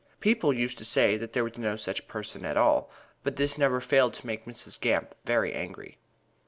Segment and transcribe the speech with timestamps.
[0.19, 2.89] People used to say there was no such person at all,
[3.23, 4.81] but this never failed to make Mrs.
[4.81, 5.99] Gamp very angry.